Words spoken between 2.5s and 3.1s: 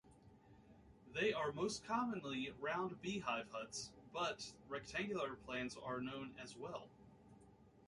round